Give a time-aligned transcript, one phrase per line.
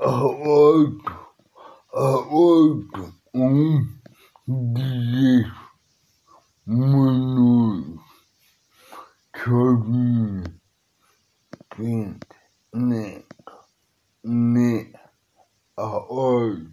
[0.00, 1.00] Arbeit,
[1.92, 4.00] Arbeit um
[4.46, 5.46] dieses
[6.64, 8.00] Monat
[9.32, 10.60] zeigen
[11.76, 12.26] sind
[12.72, 13.24] nicht
[14.22, 14.86] mehr
[15.76, 16.66] Arbeit,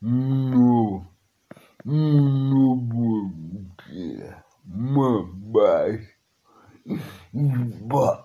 [0.00, 1.06] nur,
[1.84, 4.34] nur Budget,
[4.64, 6.00] mehr Arbeit,
[7.32, 8.24] überall,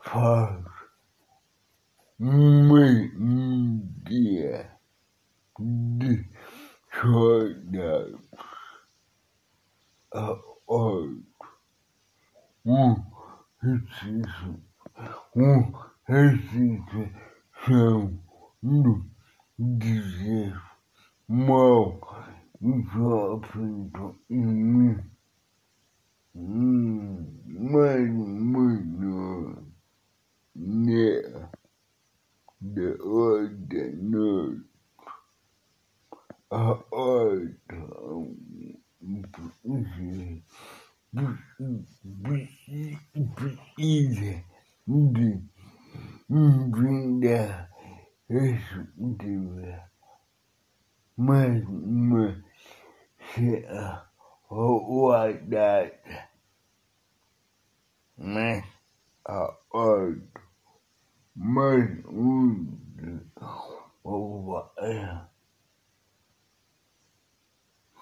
[0.00, 0.59] fast.
[2.20, 3.80] Meio-dia
[5.58, 6.28] de
[6.92, 8.20] soldados
[10.12, 11.24] a oito,
[12.66, 12.94] um
[13.64, 14.62] exercício,
[15.34, 15.72] um
[16.10, 17.10] exercício
[18.62, 19.06] do
[19.58, 20.60] dizer
[21.26, 21.98] mal
[22.60, 25.10] já feito em mim.
[33.40, 34.64] ordinate
[36.50, 36.74] a
[46.10, 47.66] ordinate
[48.28, 49.74] respective
[51.16, 52.36] mas mas
[53.34, 54.06] se a
[54.48, 56.28] ordinate
[58.18, 58.64] mas
[59.24, 60.40] a ordinate
[61.34, 62.79] mas um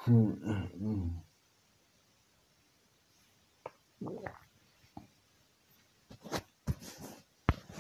[0.09, 1.28] 嗯嗯嗯。